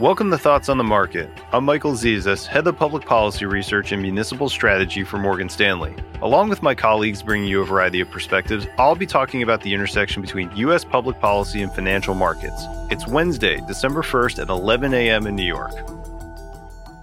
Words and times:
Welcome 0.00 0.30
to 0.30 0.36
Thoughts 0.36 0.68
on 0.68 0.76
the 0.76 0.84
Market. 0.84 1.30
I'm 1.52 1.64
Michael 1.64 1.92
Zezas, 1.92 2.44
Head 2.44 2.66
of 2.66 2.76
Public 2.76 3.06
Policy 3.06 3.46
Research 3.46 3.92
and 3.92 4.02
Municipal 4.02 4.50
Strategy 4.50 5.04
for 5.04 5.16
Morgan 5.16 5.48
Stanley. 5.48 5.96
Along 6.20 6.50
with 6.50 6.62
my 6.62 6.74
colleagues 6.74 7.22
bringing 7.22 7.48
you 7.48 7.62
a 7.62 7.64
variety 7.64 8.00
of 8.00 8.10
perspectives, 8.10 8.66
I'll 8.76 8.94
be 8.94 9.06
talking 9.06 9.42
about 9.42 9.62
the 9.62 9.72
intersection 9.72 10.20
between 10.20 10.54
U.S. 10.54 10.84
public 10.84 11.18
policy 11.18 11.62
and 11.62 11.72
financial 11.72 12.14
markets. 12.14 12.62
It's 12.90 13.06
Wednesday, 13.06 13.62
December 13.66 14.02
1st 14.02 14.42
at 14.42 14.50
11 14.50 14.92
a.m. 14.92 15.26
in 15.26 15.34
New 15.34 15.46
York. 15.46 15.72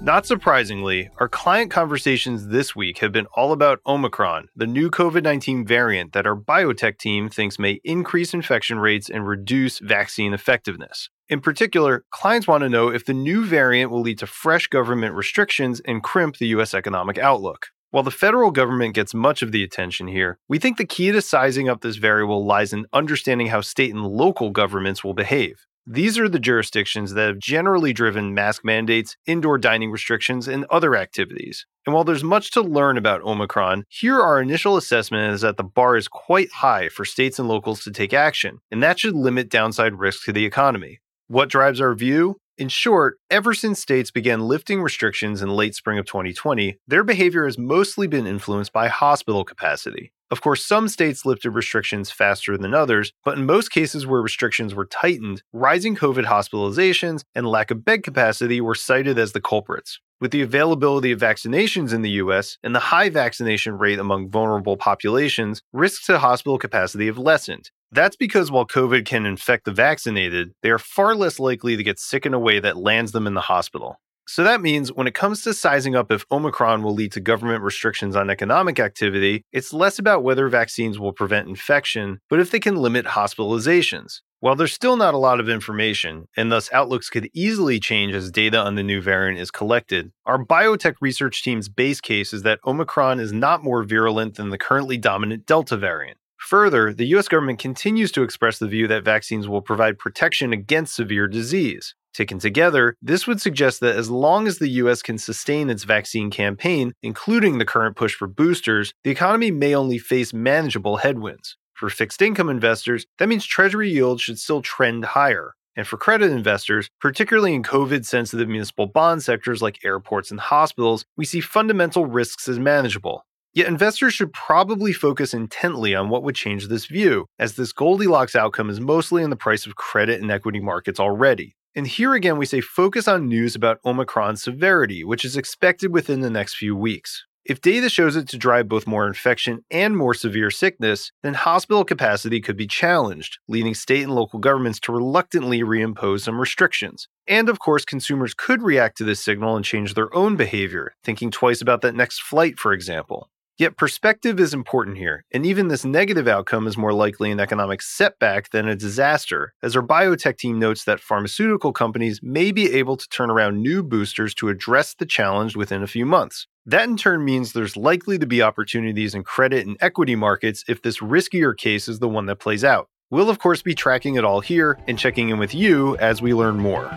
Not 0.00 0.26
surprisingly, 0.26 1.10
our 1.18 1.28
client 1.28 1.70
conversations 1.70 2.48
this 2.48 2.74
week 2.74 2.98
have 2.98 3.12
been 3.12 3.26
all 3.36 3.52
about 3.52 3.78
Omicron, 3.86 4.48
the 4.56 4.66
new 4.66 4.90
COVID 4.90 5.22
19 5.22 5.64
variant 5.64 6.12
that 6.12 6.26
our 6.26 6.34
biotech 6.34 6.98
team 6.98 7.28
thinks 7.28 7.56
may 7.56 7.80
increase 7.84 8.34
infection 8.34 8.80
rates 8.80 9.08
and 9.08 9.28
reduce 9.28 9.78
vaccine 9.78 10.34
effectiveness. 10.34 11.08
In 11.30 11.40
particular, 11.40 12.04
clients 12.10 12.48
want 12.48 12.62
to 12.62 12.68
know 12.68 12.88
if 12.88 13.04
the 13.04 13.14
new 13.14 13.44
variant 13.44 13.92
will 13.92 14.00
lead 14.00 14.18
to 14.18 14.26
fresh 14.26 14.66
government 14.66 15.14
restrictions 15.14 15.80
and 15.84 16.02
crimp 16.02 16.38
the 16.38 16.48
U.S. 16.48 16.74
economic 16.74 17.18
outlook. 17.18 17.68
While 17.92 18.02
the 18.02 18.10
federal 18.10 18.50
government 18.50 18.96
gets 18.96 19.14
much 19.14 19.40
of 19.40 19.52
the 19.52 19.62
attention 19.62 20.08
here, 20.08 20.40
we 20.48 20.58
think 20.58 20.76
the 20.76 20.84
key 20.84 21.12
to 21.12 21.22
sizing 21.22 21.68
up 21.68 21.82
this 21.82 21.98
variable 21.98 22.44
lies 22.44 22.72
in 22.72 22.86
understanding 22.92 23.46
how 23.46 23.60
state 23.60 23.94
and 23.94 24.04
local 24.04 24.50
governments 24.50 25.04
will 25.04 25.14
behave. 25.14 25.66
These 25.86 26.18
are 26.18 26.28
the 26.28 26.40
jurisdictions 26.40 27.12
that 27.14 27.28
have 27.28 27.38
generally 27.38 27.92
driven 27.92 28.34
mask 28.34 28.64
mandates, 28.64 29.16
indoor 29.24 29.56
dining 29.56 29.92
restrictions, 29.92 30.48
and 30.48 30.64
other 30.64 30.96
activities. 30.96 31.64
And 31.86 31.94
while 31.94 32.04
there's 32.04 32.24
much 32.24 32.50
to 32.52 32.60
learn 32.60 32.98
about 32.98 33.22
Omicron, 33.22 33.84
here 33.88 34.20
our 34.20 34.42
initial 34.42 34.76
assessment 34.76 35.32
is 35.32 35.42
that 35.42 35.58
the 35.58 35.62
bar 35.62 35.96
is 35.96 36.08
quite 36.08 36.50
high 36.54 36.88
for 36.88 37.04
states 37.04 37.38
and 37.38 37.46
locals 37.46 37.84
to 37.84 37.92
take 37.92 38.12
action, 38.12 38.58
and 38.72 38.82
that 38.82 38.98
should 38.98 39.14
limit 39.14 39.48
downside 39.48 39.94
risk 39.94 40.24
to 40.24 40.32
the 40.32 40.44
economy. 40.44 40.98
What 41.30 41.48
drives 41.48 41.80
our 41.80 41.94
view? 41.94 42.38
In 42.58 42.68
short, 42.68 43.18
ever 43.30 43.54
since 43.54 43.78
states 43.78 44.10
began 44.10 44.48
lifting 44.48 44.82
restrictions 44.82 45.42
in 45.42 45.48
late 45.48 45.76
spring 45.76 45.96
of 45.96 46.04
2020, 46.04 46.78
their 46.88 47.04
behavior 47.04 47.44
has 47.44 47.56
mostly 47.56 48.08
been 48.08 48.26
influenced 48.26 48.72
by 48.72 48.88
hospital 48.88 49.44
capacity. 49.44 50.12
Of 50.32 50.40
course, 50.40 50.66
some 50.66 50.88
states 50.88 51.24
lifted 51.24 51.52
restrictions 51.52 52.10
faster 52.10 52.58
than 52.58 52.74
others, 52.74 53.12
but 53.24 53.38
in 53.38 53.46
most 53.46 53.70
cases 53.70 54.08
where 54.08 54.20
restrictions 54.20 54.74
were 54.74 54.86
tightened, 54.86 55.44
rising 55.52 55.94
COVID 55.94 56.24
hospitalizations 56.24 57.22
and 57.32 57.46
lack 57.46 57.70
of 57.70 57.84
bed 57.84 58.02
capacity 58.02 58.60
were 58.60 58.74
cited 58.74 59.16
as 59.16 59.30
the 59.30 59.40
culprits. 59.40 60.00
With 60.20 60.32
the 60.32 60.42
availability 60.42 61.12
of 61.12 61.20
vaccinations 61.20 61.92
in 61.92 62.02
the 62.02 62.18
US 62.22 62.58
and 62.64 62.74
the 62.74 62.80
high 62.90 63.08
vaccination 63.08 63.78
rate 63.78 64.00
among 64.00 64.30
vulnerable 64.30 64.76
populations, 64.76 65.62
risks 65.72 66.06
to 66.06 66.18
hospital 66.18 66.58
capacity 66.58 67.06
have 67.06 67.18
lessened. 67.18 67.70
That's 67.92 68.14
because 68.14 68.52
while 68.52 68.66
COVID 68.66 69.04
can 69.04 69.26
infect 69.26 69.64
the 69.64 69.72
vaccinated, 69.72 70.52
they 70.62 70.70
are 70.70 70.78
far 70.78 71.16
less 71.16 71.40
likely 71.40 71.76
to 71.76 71.82
get 71.82 71.98
sick 71.98 72.24
in 72.24 72.32
a 72.32 72.38
way 72.38 72.60
that 72.60 72.76
lands 72.76 73.10
them 73.10 73.26
in 73.26 73.34
the 73.34 73.40
hospital. 73.40 73.96
So 74.28 74.44
that 74.44 74.60
means 74.60 74.92
when 74.92 75.08
it 75.08 75.14
comes 75.14 75.42
to 75.42 75.52
sizing 75.52 75.96
up 75.96 76.12
if 76.12 76.24
Omicron 76.30 76.84
will 76.84 76.94
lead 76.94 77.10
to 77.12 77.20
government 77.20 77.64
restrictions 77.64 78.14
on 78.14 78.30
economic 78.30 78.78
activity, 78.78 79.42
it's 79.50 79.72
less 79.72 79.98
about 79.98 80.22
whether 80.22 80.48
vaccines 80.48 81.00
will 81.00 81.12
prevent 81.12 81.48
infection, 81.48 82.20
but 82.28 82.38
if 82.38 82.52
they 82.52 82.60
can 82.60 82.76
limit 82.76 83.06
hospitalizations. 83.06 84.20
While 84.38 84.54
there's 84.54 84.72
still 84.72 84.96
not 84.96 85.14
a 85.14 85.18
lot 85.18 85.40
of 85.40 85.48
information, 85.48 86.26
and 86.36 86.52
thus 86.52 86.72
outlooks 86.72 87.10
could 87.10 87.28
easily 87.34 87.80
change 87.80 88.14
as 88.14 88.30
data 88.30 88.58
on 88.58 88.76
the 88.76 88.84
new 88.84 89.02
variant 89.02 89.40
is 89.40 89.50
collected, 89.50 90.12
our 90.24 90.42
biotech 90.42 90.94
research 91.00 91.42
team's 91.42 91.68
base 91.68 92.00
case 92.00 92.32
is 92.32 92.44
that 92.44 92.60
Omicron 92.64 93.18
is 93.18 93.32
not 93.32 93.64
more 93.64 93.82
virulent 93.82 94.36
than 94.36 94.50
the 94.50 94.58
currently 94.58 94.96
dominant 94.96 95.44
Delta 95.44 95.76
variant. 95.76 96.19
Further, 96.48 96.92
the 96.92 97.06
US 97.16 97.28
government 97.28 97.58
continues 97.58 98.10
to 98.12 98.22
express 98.22 98.58
the 98.58 98.66
view 98.66 98.88
that 98.88 99.04
vaccines 99.04 99.46
will 99.46 99.62
provide 99.62 99.98
protection 99.98 100.52
against 100.52 100.94
severe 100.94 101.28
disease. 101.28 101.94
Taken 102.12 102.38
together, 102.38 102.96
this 103.00 103.26
would 103.26 103.40
suggest 103.40 103.80
that 103.80 103.94
as 103.94 104.10
long 104.10 104.48
as 104.48 104.58
the 104.58 104.70
US 104.70 105.02
can 105.02 105.18
sustain 105.18 105.70
its 105.70 105.84
vaccine 105.84 106.30
campaign, 106.30 106.92
including 107.02 107.58
the 107.58 107.64
current 107.64 107.94
push 107.94 108.14
for 108.14 108.26
boosters, 108.26 108.92
the 109.04 109.10
economy 109.10 109.50
may 109.50 109.74
only 109.74 109.98
face 109.98 110.32
manageable 110.32 110.96
headwinds. 110.96 111.56
For 111.74 111.88
fixed 111.88 112.20
income 112.20 112.48
investors, 112.48 113.06
that 113.18 113.28
means 113.28 113.44
Treasury 113.44 113.90
yields 113.90 114.22
should 114.22 114.38
still 114.38 114.60
trend 114.60 115.04
higher. 115.04 115.54
And 115.76 115.86
for 115.86 115.96
credit 115.98 116.32
investors, 116.32 116.90
particularly 117.00 117.54
in 117.54 117.62
COVID 117.62 118.04
sensitive 118.04 118.48
municipal 118.48 118.86
bond 118.86 119.22
sectors 119.22 119.62
like 119.62 119.84
airports 119.84 120.30
and 120.30 120.40
hospitals, 120.40 121.04
we 121.16 121.24
see 121.24 121.40
fundamental 121.40 122.06
risks 122.06 122.48
as 122.48 122.58
manageable. 122.58 123.24
Yet 123.52 123.66
investors 123.66 124.14
should 124.14 124.32
probably 124.32 124.92
focus 124.92 125.34
intently 125.34 125.94
on 125.94 126.08
what 126.08 126.22
would 126.22 126.36
change 126.36 126.68
this 126.68 126.86
view, 126.86 127.26
as 127.38 127.56
this 127.56 127.72
Goldilocks 127.72 128.36
outcome 128.36 128.70
is 128.70 128.78
mostly 128.80 129.24
in 129.24 129.30
the 129.30 129.36
price 129.36 129.66
of 129.66 129.74
credit 129.74 130.20
and 130.20 130.30
equity 130.30 130.60
markets 130.60 131.00
already. 131.00 131.56
And 131.74 131.86
here 131.86 132.14
again, 132.14 132.38
we 132.38 132.46
say 132.46 132.60
focus 132.60 133.08
on 133.08 133.28
news 133.28 133.56
about 133.56 133.78
Omicron 133.84 134.36
severity, 134.36 135.02
which 135.02 135.24
is 135.24 135.36
expected 135.36 135.92
within 135.92 136.20
the 136.20 136.30
next 136.30 136.54
few 136.54 136.76
weeks. 136.76 137.24
If 137.44 137.60
data 137.60 137.88
shows 137.88 138.16
it 138.16 138.28
to 138.28 138.38
drive 138.38 138.68
both 138.68 138.86
more 138.86 139.06
infection 139.06 139.64
and 139.70 139.96
more 139.96 140.14
severe 140.14 140.50
sickness, 140.50 141.10
then 141.22 141.34
hospital 141.34 141.84
capacity 141.84 142.40
could 142.40 142.56
be 142.56 142.66
challenged, 142.66 143.38
leading 143.48 143.74
state 143.74 144.02
and 144.02 144.14
local 144.14 144.38
governments 144.38 144.78
to 144.80 144.92
reluctantly 144.92 145.62
reimpose 145.62 146.20
some 146.20 146.38
restrictions. 146.38 147.08
And 147.26 147.48
of 147.48 147.58
course, 147.58 147.84
consumers 147.84 148.34
could 148.34 148.62
react 148.62 148.98
to 148.98 149.04
this 149.04 149.24
signal 149.24 149.56
and 149.56 149.64
change 149.64 149.94
their 149.94 150.14
own 150.14 150.36
behavior, 150.36 150.94
thinking 151.02 151.32
twice 151.32 151.60
about 151.60 151.80
that 151.80 151.96
next 151.96 152.20
flight, 152.20 152.58
for 152.58 152.72
example. 152.72 153.28
Yet 153.58 153.76
perspective 153.76 154.40
is 154.40 154.54
important 154.54 154.96
here, 154.96 155.24
and 155.32 155.44
even 155.44 155.68
this 155.68 155.84
negative 155.84 156.26
outcome 156.26 156.66
is 156.66 156.78
more 156.78 156.94
likely 156.94 157.30
an 157.30 157.40
economic 157.40 157.82
setback 157.82 158.50
than 158.50 158.66
a 158.66 158.74
disaster, 158.74 159.52
as 159.62 159.76
our 159.76 159.82
biotech 159.82 160.38
team 160.38 160.58
notes 160.58 160.84
that 160.84 161.00
pharmaceutical 161.00 161.72
companies 161.72 162.20
may 162.22 162.52
be 162.52 162.72
able 162.72 162.96
to 162.96 163.08
turn 163.10 163.30
around 163.30 163.60
new 163.60 163.82
boosters 163.82 164.34
to 164.36 164.48
address 164.48 164.94
the 164.94 165.04
challenge 165.04 165.56
within 165.56 165.82
a 165.82 165.86
few 165.86 166.06
months. 166.06 166.46
That 166.64 166.88
in 166.88 166.96
turn 166.96 167.24
means 167.24 167.52
there's 167.52 167.76
likely 167.76 168.18
to 168.18 168.26
be 168.26 168.42
opportunities 168.42 169.14
in 169.14 169.24
credit 169.24 169.66
and 169.66 169.76
equity 169.80 170.16
markets 170.16 170.64
if 170.66 170.80
this 170.80 171.00
riskier 171.00 171.56
case 171.56 171.88
is 171.88 171.98
the 171.98 172.08
one 172.08 172.26
that 172.26 172.36
plays 172.36 172.64
out. 172.64 172.88
We'll, 173.10 173.28
of 173.28 173.40
course, 173.40 173.60
be 173.60 173.74
tracking 173.74 174.14
it 174.14 174.24
all 174.24 174.40
here 174.40 174.78
and 174.86 174.98
checking 174.98 175.30
in 175.30 175.38
with 175.38 175.54
you 175.54 175.96
as 175.96 176.22
we 176.22 176.32
learn 176.32 176.58
more. 176.58 176.90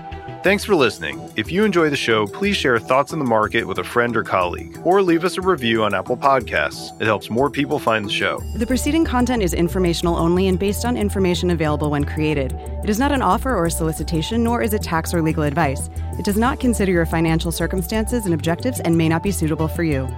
Thanks 0.43 0.65
for 0.65 0.75
listening. 0.75 1.31
If 1.37 1.53
you 1.53 1.63
enjoy 1.63 1.89
the 1.89 1.95
show, 1.95 2.27
please 2.27 2.57
share 2.57 2.77
thoughts 2.77 3.13
on 3.13 3.19
the 3.19 3.23
market 3.23 3.65
with 3.65 3.79
a 3.79 3.83
friend 3.83 4.13
or 4.17 4.25
colleague, 4.25 4.77
or 4.83 5.01
leave 5.01 5.23
us 5.23 5.37
a 5.37 5.41
review 5.41 5.85
on 5.85 5.93
Apple 5.93 6.17
Podcasts. 6.17 6.99
It 6.99 7.05
helps 7.05 7.29
more 7.29 7.49
people 7.49 7.79
find 7.79 8.03
the 8.03 8.11
show. 8.11 8.41
The 8.57 8.67
preceding 8.67 9.05
content 9.05 9.41
is 9.41 9.53
informational 9.53 10.17
only 10.17 10.49
and 10.49 10.59
based 10.59 10.83
on 10.83 10.97
information 10.97 11.51
available 11.51 11.89
when 11.91 12.03
created. 12.03 12.51
It 12.83 12.89
is 12.89 12.99
not 12.99 13.13
an 13.13 13.21
offer 13.21 13.55
or 13.55 13.67
a 13.67 13.71
solicitation, 13.71 14.43
nor 14.43 14.61
is 14.61 14.73
it 14.73 14.81
tax 14.81 15.13
or 15.13 15.21
legal 15.21 15.43
advice. 15.43 15.89
It 16.19 16.25
does 16.25 16.37
not 16.37 16.59
consider 16.59 16.91
your 16.91 17.05
financial 17.05 17.53
circumstances 17.53 18.25
and 18.25 18.33
objectives 18.33 18.81
and 18.81 18.97
may 18.97 19.07
not 19.07 19.23
be 19.23 19.31
suitable 19.31 19.69
for 19.69 19.83
you. 19.83 20.09